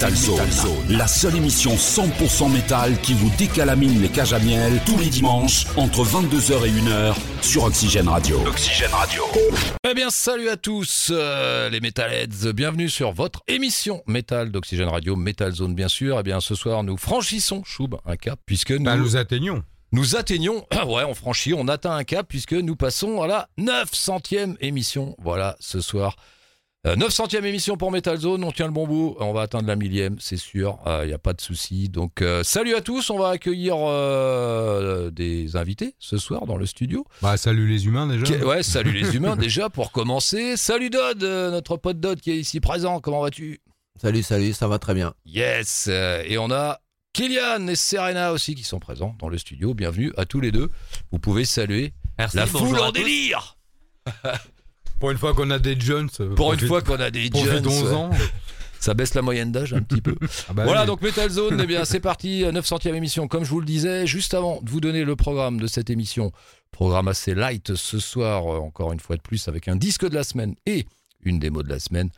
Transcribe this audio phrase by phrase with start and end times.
[0.00, 4.96] Metal Zone, la seule émission 100% métal qui vous décalamine les cages à miel tous
[4.96, 8.40] les dimanches entre 22h et 1h sur Oxygène Radio.
[8.46, 9.24] Oxygène Radio.
[9.86, 15.16] Eh bien, salut à tous euh, les Metalheads, bienvenue sur votre émission Metal d'Oxygène Radio,
[15.16, 16.18] Metal Zone bien sûr.
[16.18, 18.84] Eh bien, ce soir, nous franchissons, Choub, un cap, puisque nous...
[18.84, 19.62] Bah, nous atteignons.
[19.92, 23.50] Nous atteignons, ah ouais, on franchit, on atteint un cap puisque nous passons à la
[23.58, 25.14] 900e émission.
[25.18, 26.16] Voilà, ce soir.
[26.86, 29.76] Euh, 900e émission pour Metal Zone, on tient le bon bout, on va atteindre la
[29.76, 31.90] millième, c'est sûr, il n'y a pas de souci.
[31.90, 36.64] Donc euh, salut à tous, on va accueillir euh, des invités ce soir dans le
[36.64, 37.04] studio.
[37.20, 38.24] Bah salut les humains déjà.
[38.24, 40.56] Qui- Ouais, salut les humains déjà pour commencer.
[40.56, 43.60] Salut Dodd, euh, notre pote Dodd qui est ici présent, comment vas-tu?
[44.00, 45.12] Salut, salut, ça va très bien.
[45.26, 46.80] Yes euh, Et on a
[47.12, 49.74] Kylian et Serena aussi qui sont présents dans le studio.
[49.74, 50.70] Bienvenue à tous les deux.
[51.12, 53.58] Vous pouvez saluer Merci, la foule en délire
[55.00, 56.08] Pour une fois qu'on a des jeunes.
[56.20, 57.94] euh, Pour une fois qu'on a des jeunes, 11 ouais.
[57.94, 58.10] ans.
[58.80, 60.14] ça baisse la moyenne d'âge un petit peu.
[60.48, 60.86] Ah bah voilà oui.
[60.86, 63.26] donc Metal Zone, eh bien c'est parti, 900e émission.
[63.28, 66.32] Comme je vous le disais, juste avant de vous donner le programme de cette émission,
[66.70, 70.14] programme assez light ce soir, euh, encore une fois de plus, avec un disque de
[70.14, 70.86] la semaine et
[71.22, 72.10] une démo de la semaine.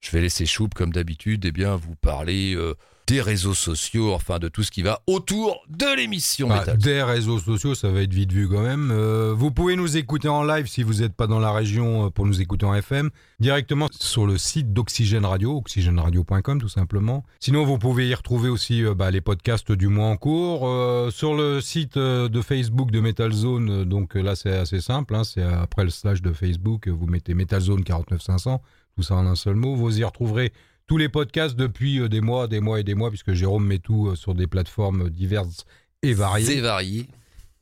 [0.00, 2.74] Je vais laisser Choup, comme d'habitude, eh bien vous parler euh,
[3.06, 6.78] des réseaux sociaux, enfin de tout ce qui va autour de l'émission Bah, Metal.
[6.78, 8.90] des réseaux sociaux, ça va être vite vu quand même.
[8.90, 12.10] Euh, vous pouvez nous écouter en live si vous n'êtes pas dans la région euh,
[12.10, 13.10] pour nous écouter en FM,
[13.40, 17.24] directement sur le site d'Oxygène Radio, oxygèneradio.com tout simplement.
[17.40, 20.66] Sinon, vous pouvez y retrouver aussi euh, bah, les podcasts du mois en cours.
[20.66, 25.24] Euh, sur le site de Facebook de Metal Zone, donc là c'est assez simple, hein,
[25.24, 28.62] c'est après le slash de Facebook, vous mettez Metal Zone 49500,
[28.96, 29.74] tout ça en un seul mot.
[29.76, 30.52] Vous y retrouverez
[30.86, 33.78] tous les podcasts depuis euh, des mois, des mois et des mois, puisque Jérôme met
[33.78, 35.64] tout euh, sur des plateformes diverses
[36.02, 36.44] et variées.
[36.44, 37.06] C'est varié.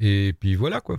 [0.00, 0.98] Et puis voilà quoi.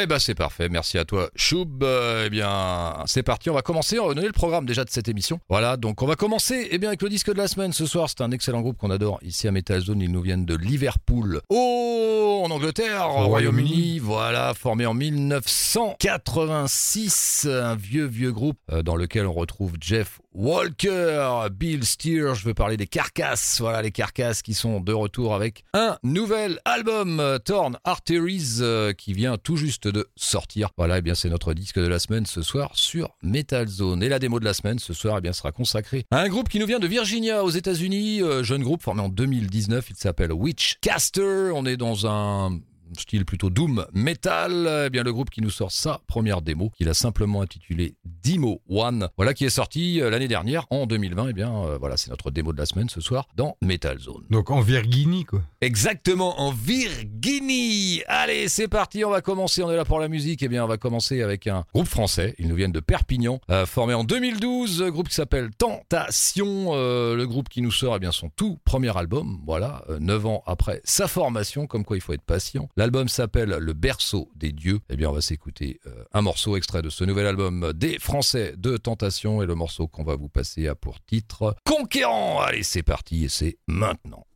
[0.00, 1.84] Eh ben c'est parfait, merci à toi Choub.
[2.24, 5.08] Eh bien c'est parti, on va commencer, on va donner le programme déjà de cette
[5.08, 5.38] émission.
[5.48, 8.08] Voilà, donc on va commencer eh bien, avec le disque de la semaine ce soir.
[8.08, 11.40] C'est un excellent groupe qu'on adore ici à Metal Zone, ils nous viennent de Liverpool.
[11.48, 13.70] Oh, en Angleterre, au Royaume-Uni.
[13.70, 20.18] Royaume-Uni, voilà, formé en 1986, un vieux vieux groupe euh, dans lequel on retrouve Jeff
[20.34, 25.32] Walker, Bill Steer, je veux parler des Carcasses, voilà les Carcasses qui sont de retour
[25.32, 30.70] avec un nouvel album, euh, Torn Arteries, euh, qui vient tout juste de sortir.
[30.76, 34.02] Voilà, et bien c'est notre disque de la semaine ce soir sur Metal Zone.
[34.02, 36.58] Et la démo de la semaine ce soir, bien sera consacrée à un groupe qui
[36.58, 41.52] nous vient de Virginia aux États-Unis, euh, jeune groupe formé en 2019, il s'appelle Witchcaster.
[41.54, 42.58] On est dans un
[43.00, 46.88] style plutôt doom metal, eh bien le groupe qui nous sort sa première démo, qu'il
[46.88, 51.28] a simplement intitulée Demo One, voilà qui est sorti euh, l'année dernière en 2020.
[51.28, 54.24] Eh bien euh, voilà, c'est notre démo de la semaine ce soir dans Metal Zone.
[54.30, 55.40] Donc en Virginie quoi.
[55.60, 58.02] Exactement, en Virginie.
[58.06, 60.42] Allez, c'est parti, on va commencer, on est là pour la musique.
[60.42, 63.66] Eh bien, on va commencer avec un groupe français, ils nous viennent de Perpignan, euh,
[63.66, 67.98] formé en 2012, euh, groupe qui s'appelle Tentation, euh, le groupe qui nous sort eh
[67.98, 72.00] bien, son tout premier album, voilà, euh, 9 ans après sa formation, comme quoi il
[72.00, 72.68] faut être patient.
[72.84, 74.78] L'album s'appelle Le berceau des dieux.
[74.90, 78.52] Eh bien, on va s'écouter euh, un morceau extrait de ce nouvel album des Français
[78.58, 82.42] de Tentation, et le morceau qu'on va vous passer a pour titre Conquérant.
[82.42, 84.26] Allez, c'est parti, et c'est maintenant.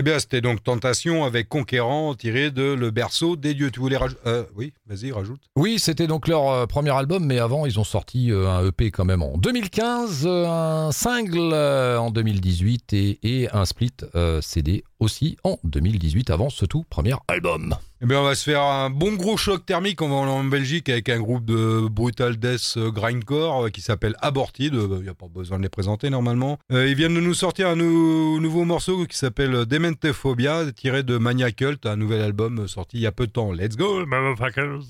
[0.00, 3.72] Eh bien, c'était donc Tentation avec Conquérant tiré de Le Berceau des dieux.
[3.72, 5.40] Tu voulais rajouter euh, Oui, vas-y, rajoute.
[5.56, 8.92] Oui, c'était donc leur euh, premier album, mais avant, ils ont sorti euh, un EP
[8.92, 13.90] quand même en 2015, euh, un single en 2018 et, et un split
[14.40, 17.74] CD aussi en 2018 avant ce tout premier album.
[18.00, 20.00] Eh bien, on va se faire un bon gros choc thermique.
[20.02, 24.14] On va en Belgique avec un groupe de brutal death euh, grindcore euh, qui s'appelle
[24.20, 24.72] Aborted.
[24.74, 26.58] Il n'y a pas besoin de les présenter normalement.
[26.72, 31.18] Euh, ils viennent de nous sortir un nou- nouveau morceau qui s'appelle Dementephobia, tiré de
[31.18, 33.52] Mania Cult, un nouvel album euh, sorti il y a peu de temps.
[33.52, 34.84] Let's go, motherfuckers!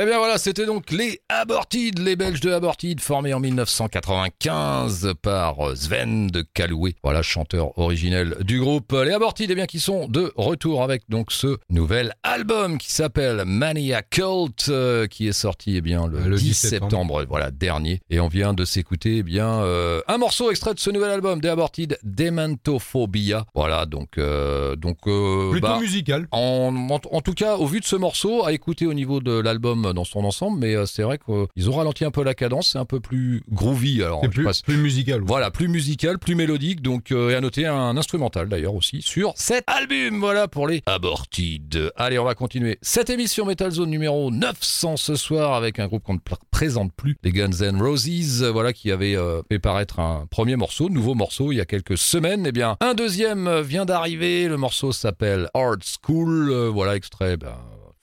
[0.00, 5.56] Eh bien voilà, c'était donc les Aborted, les Belges de Aborted, formés en 1995 par
[5.76, 8.92] Sven de Caloué, voilà chanteur originel du groupe.
[8.92, 13.42] Les Aborted, eh bien qui sont de retour avec donc ce nouvel album qui s'appelle
[13.44, 17.24] Mania Cult, euh, qui est sorti eh bien le, Le 10 10 septembre, septembre.
[17.28, 20.90] voilà dernier, et on vient de s'écouter eh bien euh, un morceau extrait de ce
[20.90, 23.46] nouvel album des Aborted, Dementophobia.
[23.52, 26.28] Voilà donc euh, donc euh, Plutôt bah, musical.
[26.30, 29.32] en, en, en tout cas, au vu de ce morceau, à écouter au niveau de
[29.32, 32.70] l'album dans son ensemble, mais euh, c'est vrai qu'ils ont ralenti un peu la cadence,
[32.72, 34.02] c'est un peu plus groovy.
[34.02, 35.20] Alors, plus, passe- plus musical.
[35.24, 39.32] Voilà, plus musical, plus mélodique, donc euh, et à noter un instrumental d'ailleurs aussi sur
[39.36, 40.18] cet album.
[40.20, 41.92] Voilà pour les Aborted.
[41.96, 46.02] Allez, on va continuer cette émission Metal Zone numéro 900 ce soir avec un groupe
[46.02, 49.58] qu'on ne pr- présente plus, les Guns N' Roses, euh, voilà qui avait euh, fait
[49.58, 52.44] paraître un premier morceau, nouveau morceau il y a quelques semaines.
[52.46, 54.48] Eh bien, un deuxième euh, vient d'arriver.
[54.48, 56.50] Le morceau s'appelle Hard School.
[56.50, 57.36] Euh, voilà extrait.
[57.36, 57.54] Ben,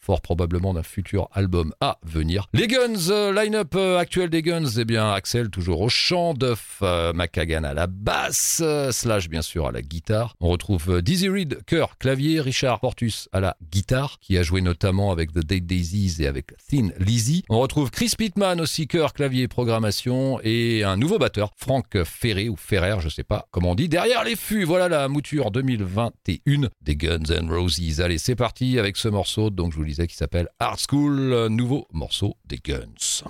[0.06, 2.48] fort probablement d'un futur album à venir.
[2.54, 6.78] Les Guns, euh, line-up euh, actuel des Guns, eh bien Axel toujours au chant, Duff
[6.84, 10.36] euh, McKagan à la basse, Slash bien sûr à la guitare.
[10.40, 15.12] On retrouve Dizzy Reed, chœur, clavier, Richard Portus à la guitare, qui a joué notamment
[15.12, 17.44] avec The Dead Daisies et avec Thin Lizzy.
[17.50, 22.56] On retrouve Chris Pittman aussi, chœur, clavier, programmation, et un nouveau batteur, Frank Ferré ou
[22.56, 24.66] Ferrer, je sais pas comment on dit, derrière les fûts.
[24.66, 28.02] Voilà la mouture 2021 des Guns N' Roses.
[28.02, 32.36] Allez, c'est parti avec ce morceau, donc je vous qui s'appelle Art School, nouveau morceau
[32.46, 33.24] des Guns.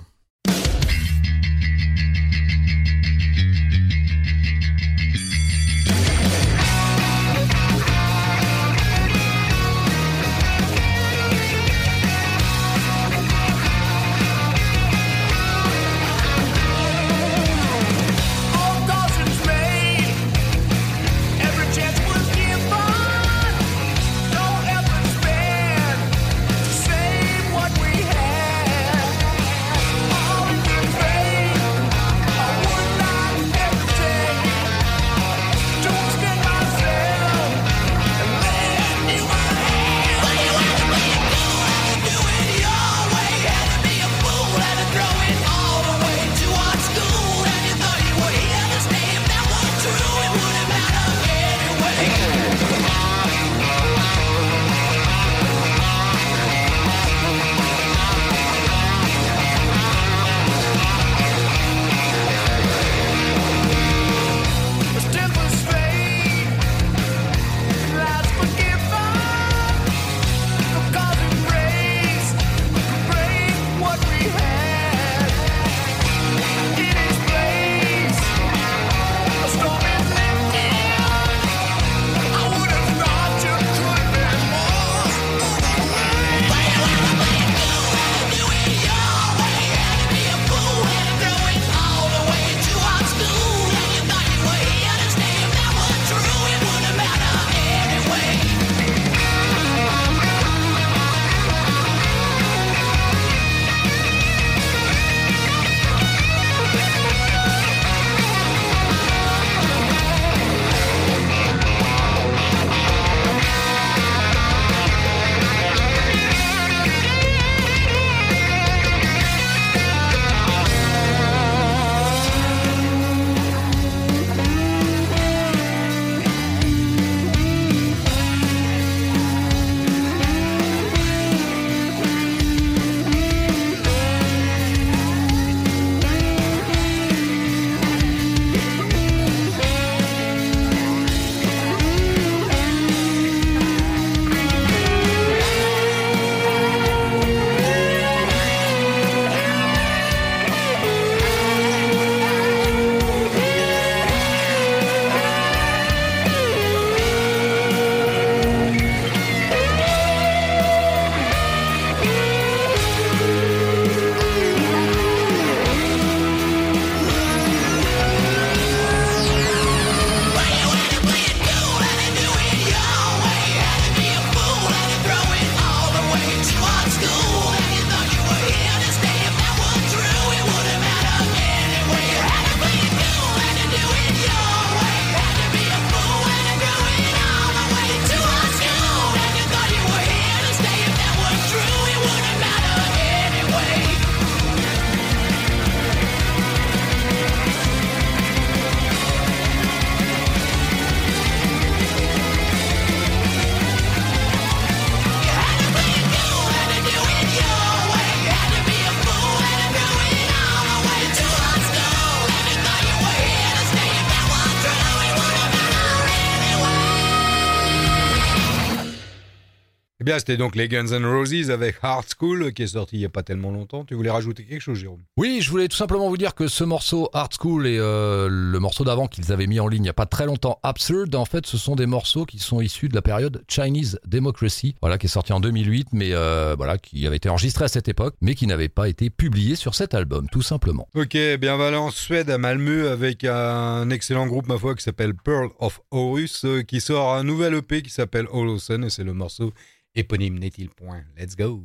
[220.16, 223.04] Bien, c'était donc les Guns N' Roses avec Hard School qui est sorti il n'y
[223.04, 223.84] a pas tellement longtemps.
[223.84, 225.00] Tu voulais rajouter quelque chose, Jérôme?
[225.16, 228.58] Oui, je voulais tout simplement vous dire que ce morceau Hard School et euh, le
[228.58, 231.26] morceau d'avant qu'ils avaient mis en ligne il n'y a pas très longtemps, Absurd, en
[231.26, 235.06] fait, ce sont des morceaux qui sont issus de la période Chinese Democracy, voilà, qui
[235.06, 238.34] est sorti en 2008, mais euh, voilà, qui avait été enregistré à cette époque, mais
[238.34, 240.88] qui n'avait pas été publié sur cet album, tout simplement.
[240.94, 245.14] Ok, bien voilà en Suède, à Malmö, avec un excellent groupe, ma foi, qui s'appelle
[245.14, 249.04] Pearl of Horus, euh, qui sort un nouvel EP qui s'appelle Hollow Sun, et c'est
[249.04, 249.52] le morceau
[249.96, 251.04] éponyme n'est-il point?
[251.16, 251.64] Let's go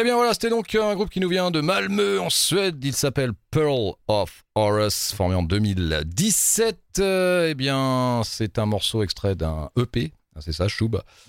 [0.00, 2.78] Eh bien voilà, c'était donc un groupe qui nous vient de Malmö en Suède.
[2.84, 6.78] Il s'appelle Pearl of Horus, formé en 2017.
[7.00, 10.12] eh bien, c'est un morceau extrait d'un EP.
[10.38, 10.68] Ah, c'est ça.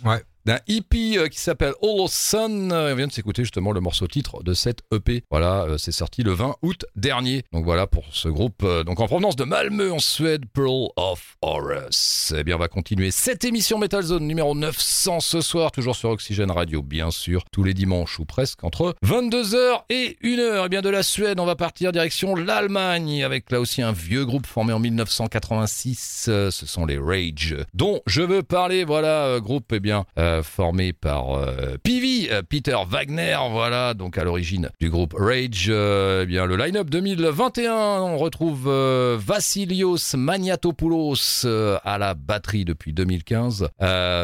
[0.05, 2.71] Ouais d'un hippie euh, qui s'appelle Hollow Sun.
[2.71, 5.23] On vient de s'écouter justement le morceau titre de cette EP.
[5.29, 7.43] Voilà, euh, c'est sorti le 20 août dernier.
[7.51, 8.63] Donc voilà pour ce groupe.
[8.63, 12.33] Euh, donc en provenance de Malmö en Suède, Pearl of Horus.
[12.37, 16.09] Eh bien, on va continuer cette émission Metal Zone numéro 900 ce soir, toujours sur
[16.09, 20.63] Oxygène Radio, bien sûr, tous les dimanches ou presque entre 22h et 1h.
[20.65, 24.25] Eh bien, de la Suède, on va partir direction l'Allemagne avec là aussi un vieux
[24.25, 26.29] groupe formé en 1986.
[26.51, 28.83] Ce sont les Rage, dont je veux parler.
[28.83, 30.05] Voilà, groupe, eh bien,
[30.43, 35.67] formé par euh, euh, Peter Wagner, voilà, donc à l'origine du groupe Rage.
[35.69, 38.69] Euh, eh bien, le line-up 2021, on retrouve
[39.17, 43.69] Vassilios Maniatopoulos à la batterie depuis 2015,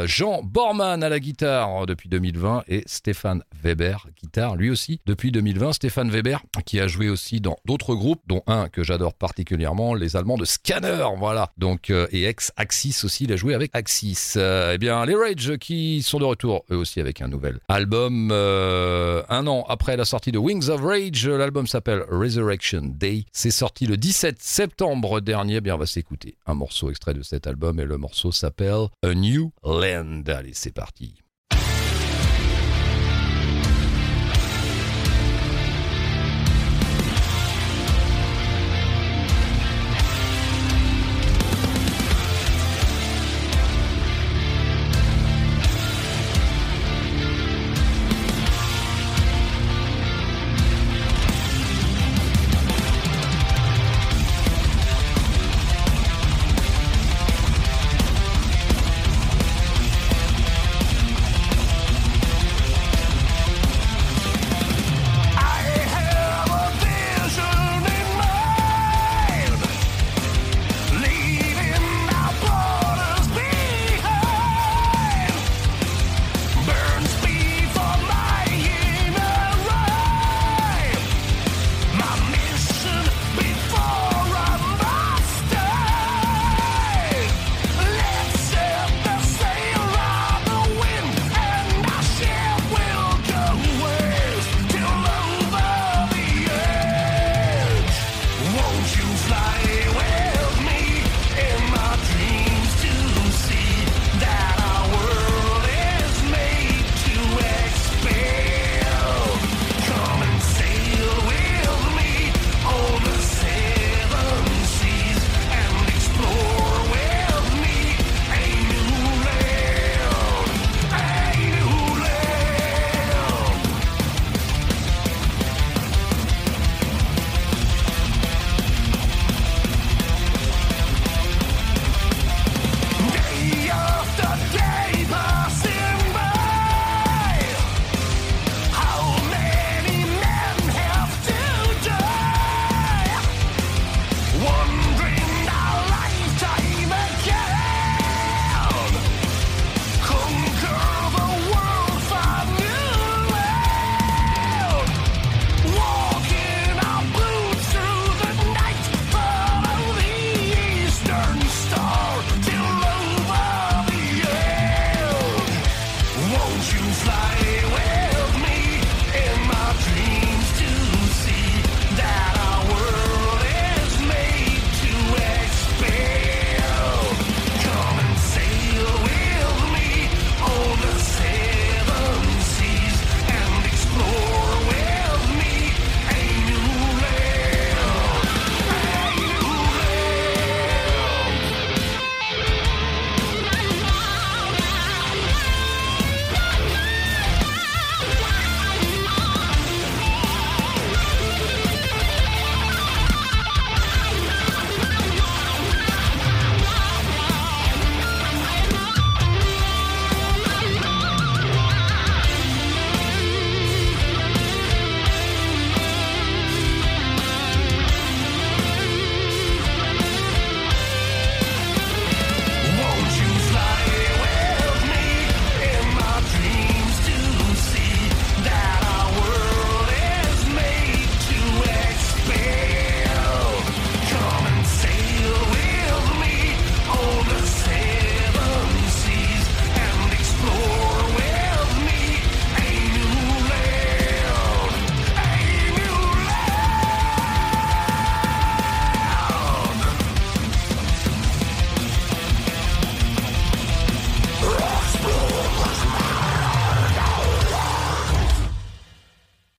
[0.06, 5.74] Jean Borman à la guitare depuis 2020 et Stéphane Weber, guitare lui aussi depuis 2020.
[5.74, 10.16] Stéphane Weber qui a joué aussi dans d'autres groupes, dont un que j'adore particulièrement, les
[10.16, 11.52] Allemands de Scanner, voilà.
[11.58, 14.38] Donc, et ex-Axis aussi, il a joué avec Axis.
[14.38, 18.30] eh bien, les Rage qui sont de retour eux aussi avec un nouvel album.
[18.32, 23.26] Euh, un an après la sortie de Wings of Rage, l'album s'appelle Resurrection Day.
[23.32, 25.62] C'est sorti le 17 septembre dernier.
[25.62, 29.14] Bien, on va s'écouter un morceau extrait de cet album et le morceau s'appelle A
[29.14, 30.24] New Land.
[30.28, 31.25] Allez, c'est parti.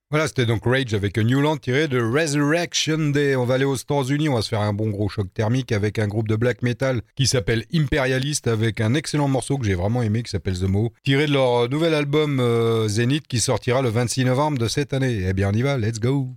[0.09, 3.35] Voilà, c'était donc Rage avec Newland tiré de Resurrection Day.
[3.35, 5.99] On va aller aux États-Unis, on va se faire un bon gros choc thermique avec
[5.99, 10.01] un groupe de black metal qui s'appelle Imperialist avec un excellent morceau que j'ai vraiment
[10.01, 13.89] aimé qui s'appelle The Mo, tiré de leur nouvel album euh, Zenith qui sortira le
[13.89, 15.25] 26 novembre de cette année.
[15.27, 16.29] Eh bien, on y va, let's go!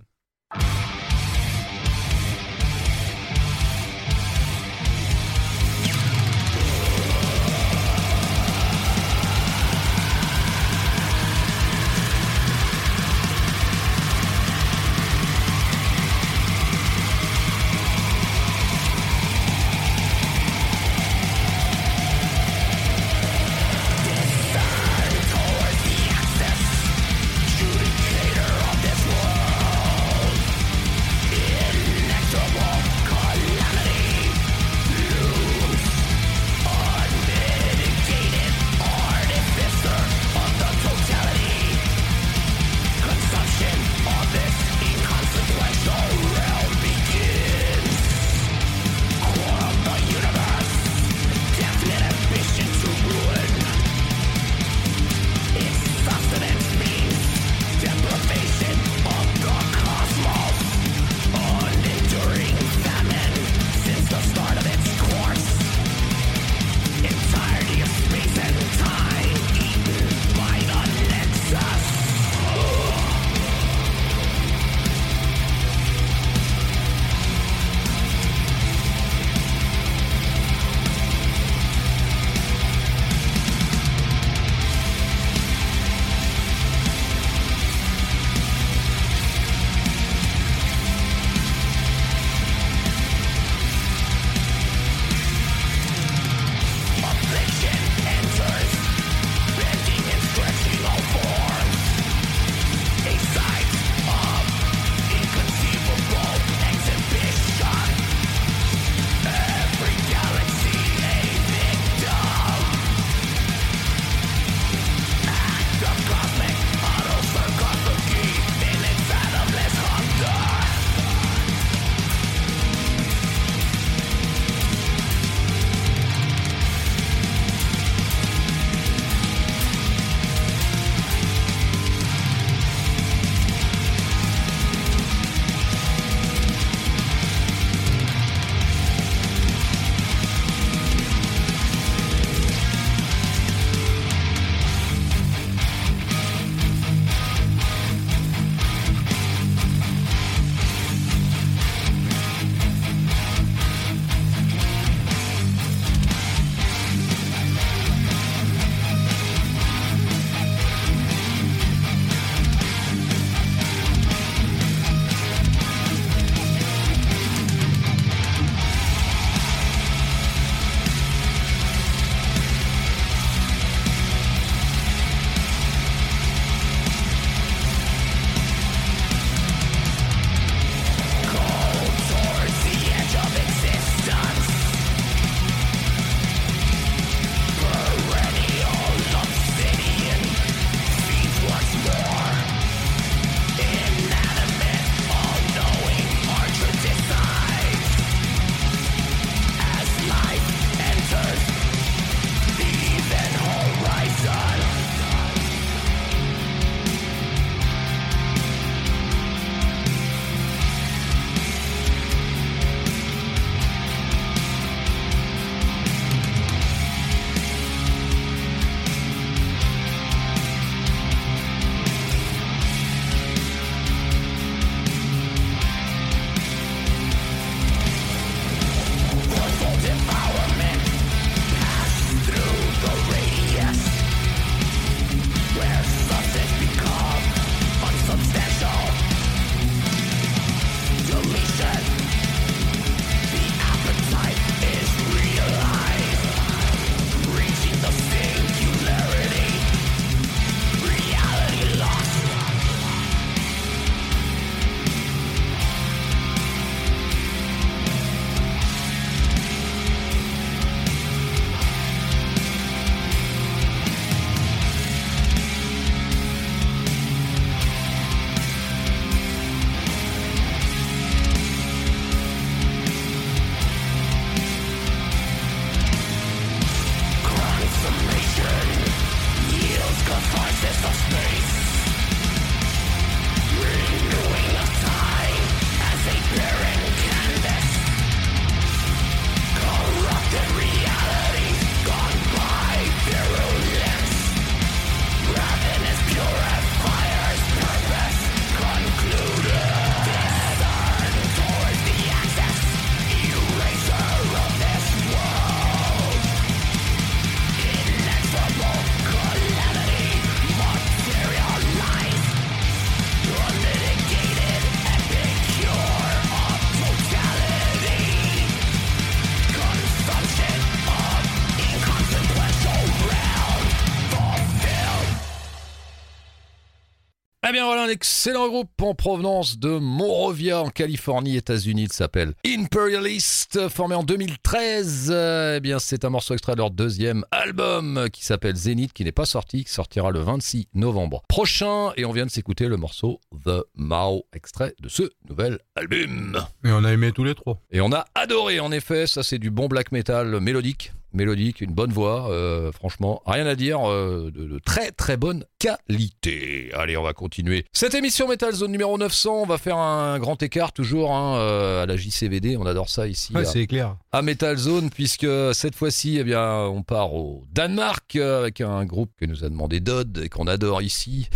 [327.91, 331.83] Excellent groupe en provenance de Monrovia en Californie, États-Unis.
[331.83, 335.13] Il s'appelle Imperialist, formé en 2013.
[335.57, 339.11] Eh bien c'est un morceau extrait de leur deuxième album qui s'appelle Zenith, qui n'est
[339.11, 341.91] pas sorti, qui sortira le 26 novembre prochain.
[341.97, 346.41] Et on vient de s'écouter le morceau The Mao, extrait de ce nouvel album.
[346.63, 347.59] Et on a aimé tous les trois.
[347.71, 351.73] Et on a adoré en effet, ça c'est du bon black metal mélodique mélodique, une
[351.73, 356.71] bonne voix, euh, franchement, rien à dire, euh, de, très très bonne qualité.
[356.73, 357.65] Allez, on va continuer.
[357.71, 361.83] Cette émission Metal Zone numéro 900, on va faire un grand écart toujours hein, euh,
[361.83, 363.31] à la JCVD, on adore ça ici.
[363.31, 363.95] Ouais, c'est clair.
[364.11, 369.11] À Metal Zone, puisque cette fois-ci, eh bien, on part au Danemark avec un groupe
[369.19, 371.29] que nous a demandé Dodd et qu'on adore ici.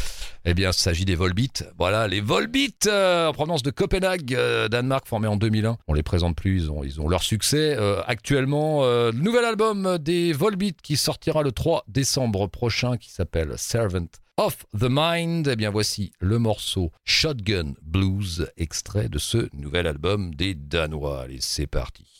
[0.44, 1.72] Eh bien, il s'agit des Volbeat.
[1.78, 4.38] Voilà, les Volbeat, en provenance de Copenhague,
[4.70, 5.78] Danemark, formé en 2001.
[5.88, 7.78] On les présente plus, ils ont, ils ont leur succès.
[8.08, 14.08] actuellement, nouvel album des Volbeat qui sortira le 3 décembre prochain qui s'appelle Servant
[14.38, 15.48] of the Mind.
[15.48, 21.22] Eh bien voici le morceau Shotgun Blues, extrait de ce nouvel album des Danois.
[21.22, 22.15] Allez, c'est parti.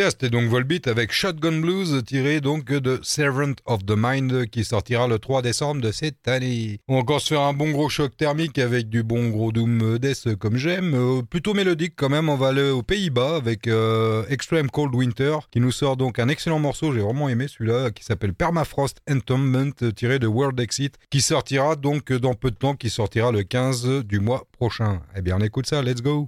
[0.00, 4.64] Bien, c'était donc Volbeat avec Shotgun Blues, tiré donc de Servant of the Mind, qui
[4.64, 6.80] sortira le 3 décembre de cette année.
[6.88, 9.98] On va encore se faire un bon gros choc thermique avec du bon gros Doom
[9.98, 10.94] Death comme j'aime.
[10.94, 15.36] Euh, plutôt mélodique quand même, on va aller aux Pays-Bas avec euh, Extreme Cold Winter,
[15.50, 19.92] qui nous sort donc un excellent morceau, j'ai vraiment aimé celui-là, qui s'appelle Permafrost Entombment,
[19.94, 24.04] tiré de World Exit, qui sortira donc dans peu de temps, qui sortira le 15
[24.04, 25.02] du mois prochain.
[25.14, 26.26] Eh bien, on écoute ça, let's go!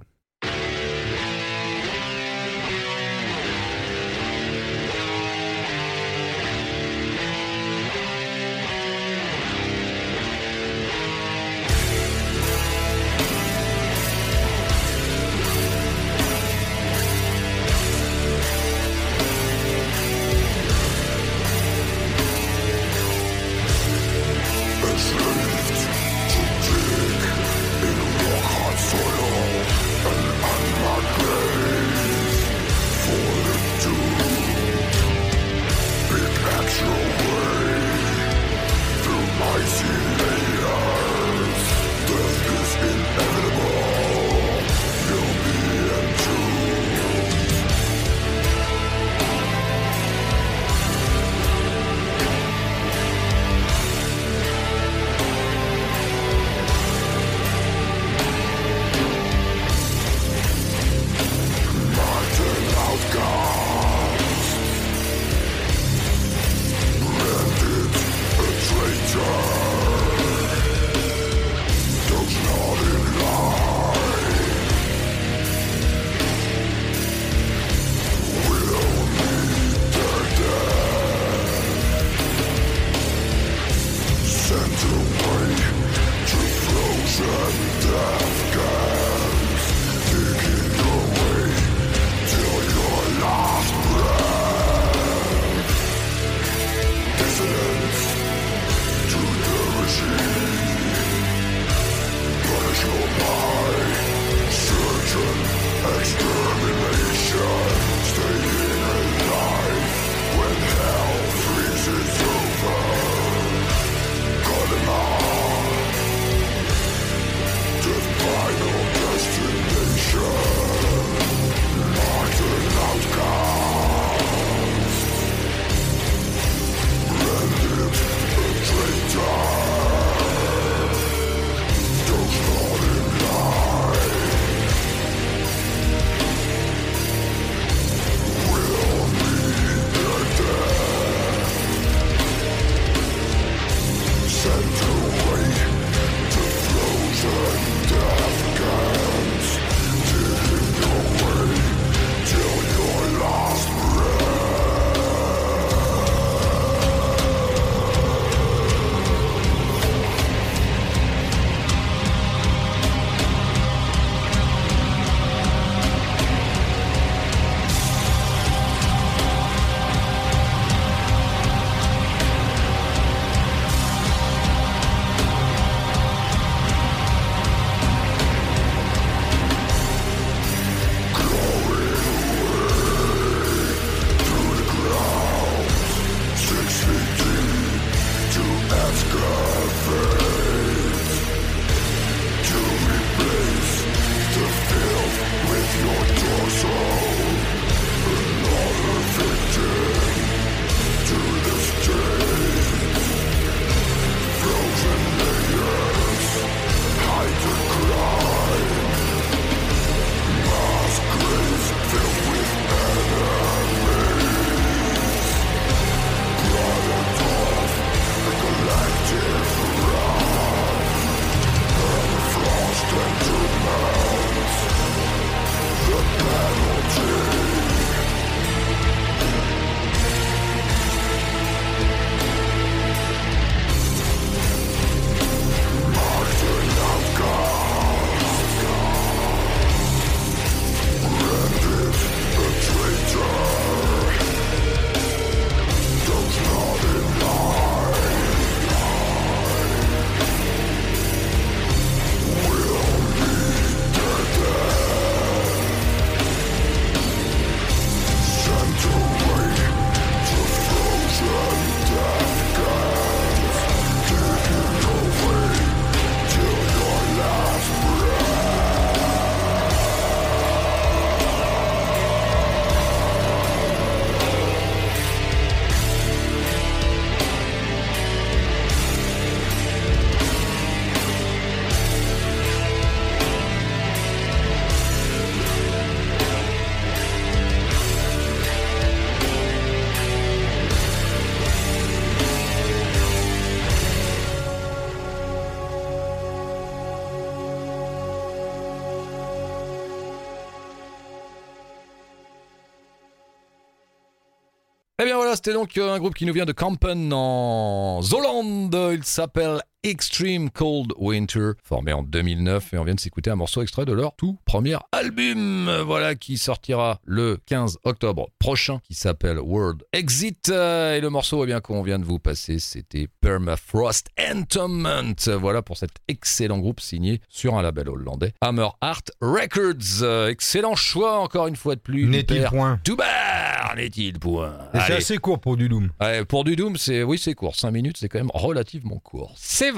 [305.03, 308.73] Eh bien voilà, c'était donc euh, un groupe qui nous vient de Kampen en Zolande.
[308.93, 313.61] Il s'appelle Extreme Cold Winter, formé en 2009 et on vient de s'écouter un morceau
[313.61, 319.39] extrait de leur tout premier album, voilà, qui sortira le 15 octobre prochain, qui s'appelle
[319.39, 320.47] World Exit.
[320.47, 325.15] Et le morceau eh bien qu'on vient de vous passer, c'était Permafrost Entombment.
[325.37, 330.29] Voilà pour cet excellent groupe signé sur un label hollandais, Hammer Art Records.
[330.29, 332.05] Excellent choix encore une fois de plus.
[332.07, 334.57] N'est-il point Toubar, n'est-il point?
[334.73, 335.91] C'est assez court pour du Doom.
[335.99, 337.57] Ouais, pour du Doom, c'est oui, c'est court.
[337.57, 339.33] 5 minutes, c'est quand même relativement court.
[339.35, 339.72] C'est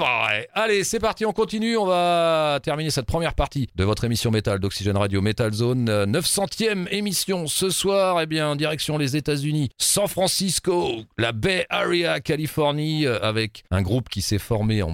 [0.52, 1.76] Allez, c'est parti, on continue.
[1.76, 5.86] On va terminer cette première partie de votre émission métal d'Oxygène Radio Metal Zone.
[6.04, 8.20] 900e émission ce soir.
[8.20, 13.82] Eh bien, en direction les États-Unis, San Francisco, la Bay Area, Californie, euh, avec un
[13.82, 14.92] groupe qui s'est formé en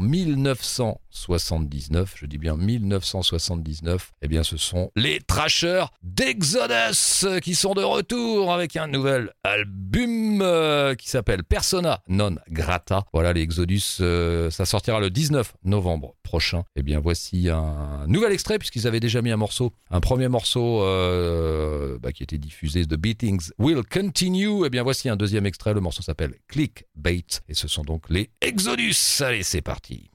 [1.13, 2.15] 1979.
[2.17, 4.13] Je dis bien 1979.
[4.23, 10.41] Eh bien, ce sont les Trashers d'Exodus qui sont de retour avec un nouvel album
[10.43, 13.05] euh, qui s'appelle Persona non grata.
[13.13, 16.65] Voilà, les Exodus, euh, ça sortira le 19 novembre prochain.
[16.77, 20.83] Eh bien, voici un nouvel extrait, puisqu'ils avaient déjà mis un morceau, un premier morceau
[20.83, 24.65] euh, bah, qui était diffusé, The Beatings Will Continue.
[24.65, 25.75] Eh bien, voici un deuxième extrait.
[25.75, 27.25] Le morceau s'appelle Clickbait.
[27.49, 28.95] Et ce sont donc les Exodus.
[29.21, 30.12] Allez, c'est parti.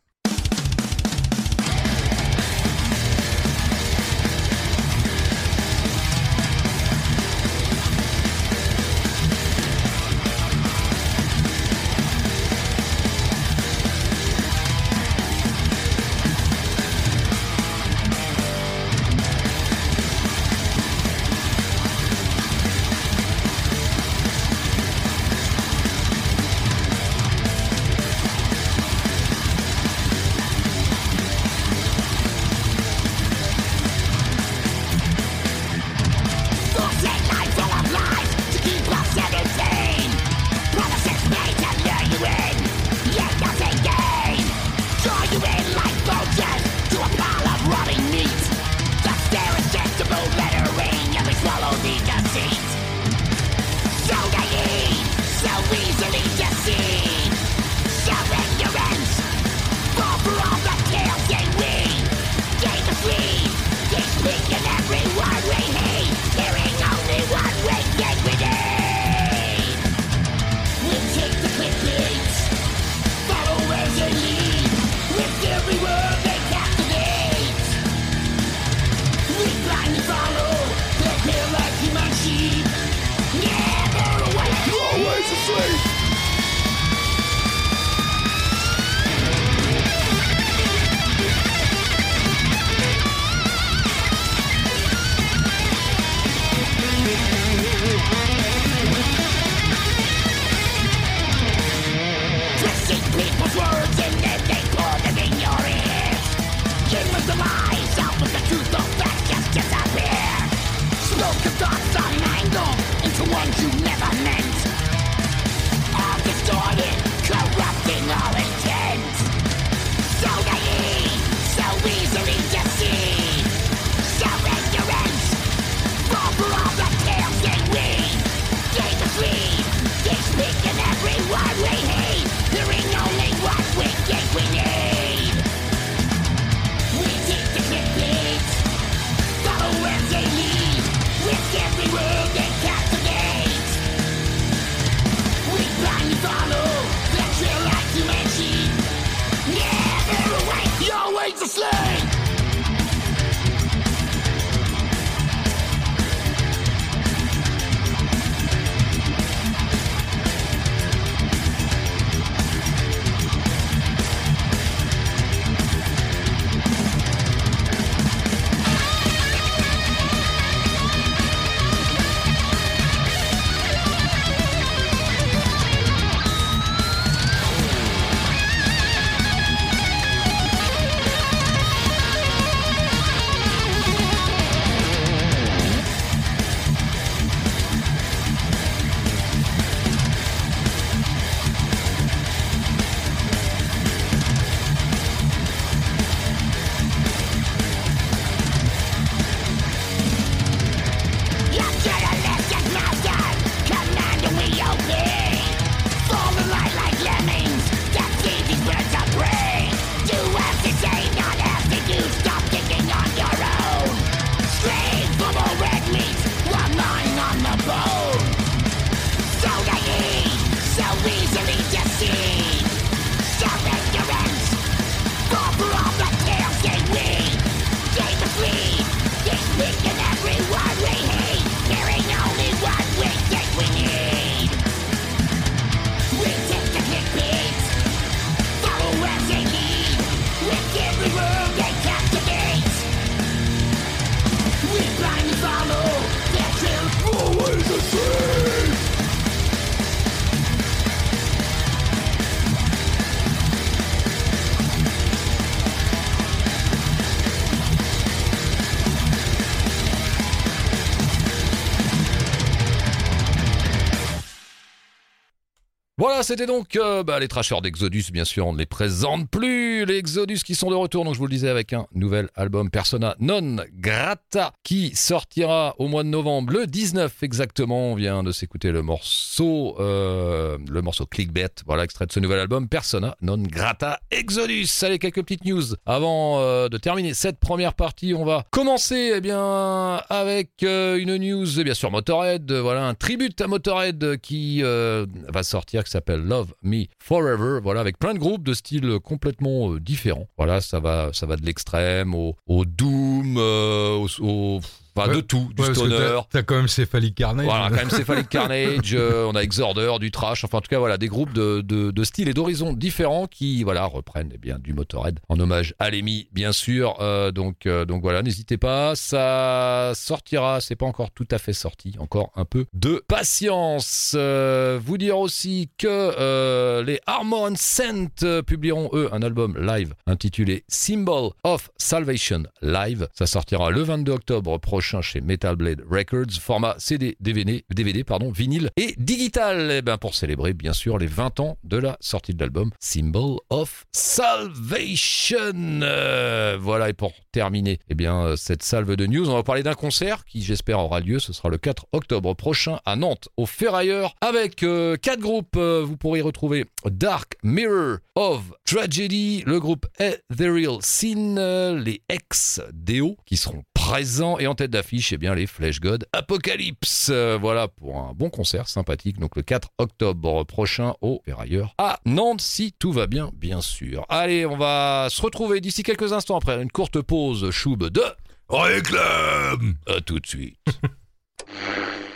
[266.23, 269.56] C'était donc euh, bah, les trashers d'Exodus, bien sûr, on ne les présente plus.
[269.87, 272.69] Les Exodus qui sont de retour, donc je vous le disais, avec un nouvel album
[272.69, 277.93] Persona Non Grata qui sortira au mois de novembre, le 19 exactement.
[277.93, 282.39] On vient de s'écouter le morceau, euh, le morceau Clickbait, voilà, extrait de ce nouvel
[282.39, 284.67] album Persona Non Grata Exodus.
[284.81, 288.13] Allez, quelques petites news avant euh, de terminer cette première partie.
[288.13, 292.51] On va commencer eh bien, avec euh, une news, bien sûr, Motorhead.
[292.51, 297.61] Voilà, un tribute à Motorhead qui va sortir, qui s'appelle Love Me Forever.
[297.63, 300.27] Voilà, avec plein de groupes de styles complètement différents.
[300.37, 304.59] Voilà, ça va, ça va de l'extrême au, doom, euh, au, au-
[304.97, 305.15] enfin, Ouais.
[305.17, 306.19] de tout, du Ouais, stoner.
[306.29, 307.45] t'as- quand même Cephalic Carnage.
[307.45, 310.79] Voilà, quand même Cephalic Carnage, euh, on a Exorder, du trash, enfin en tout cas
[310.79, 314.57] voilà, des groupes de, de, de styles et d'horizons différents qui voilà reprennent eh bien
[314.59, 316.95] du Motorhead en hommage à Lemmy bien sûr.
[316.99, 321.53] Euh, donc euh, donc voilà, n'hésitez pas, ça sortira, c'est pas encore tout à fait
[321.53, 324.13] sorti, encore un peu de patience.
[324.17, 330.63] Euh, vous dire aussi que les Armor and Scent publieront eux un album live intitulé
[330.67, 333.07] Symbol of Salvation Live.
[333.13, 338.69] Ça sortira le 22 octobre prochain chez Metal Blade Records, format CD, DVD, pardon, vinyle
[338.77, 339.71] et digital.
[339.71, 343.37] Et ben pour célébrer bien sûr les 20 ans de la sortie de l'album Symbol
[343.49, 345.81] of Salvation.
[345.81, 349.63] Euh, voilà et pour terminer, eh bien euh, cette salve de news, on va parler
[349.63, 351.19] d'un concert qui j'espère aura lieu.
[351.19, 355.55] Ce sera le 4 octobre prochain à Nantes au Ferrailleur avec euh, quatre groupes.
[355.57, 363.15] Euh, vous pourrez retrouver Dark Mirror of Tragedy, le groupe Ethereal Sin, euh, les ex-Deo
[363.27, 367.09] qui seront présents et en tête d'affiche, eh bien les Flesh God Apocalypse.
[367.11, 369.19] Euh, voilà pour un bon concert sympathique.
[369.19, 374.03] Donc le 4 octobre prochain au Ferrailleur à Nantes si tout va bien, bien sûr.
[374.09, 378.03] Allez, on va se retrouver d'ici quelques instants après une courte pause choube de
[378.49, 379.75] réclame.
[379.85, 380.57] À tout de suite.